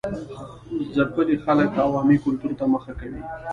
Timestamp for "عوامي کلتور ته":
1.85-2.65